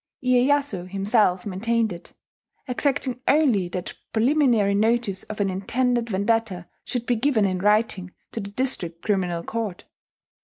[0.25, 2.15] Iyeyasu himself maintained it
[2.67, 8.39] exacting only that preliminary notice of an intended vendetta should be given in writing to
[8.39, 9.83] the district criminal court.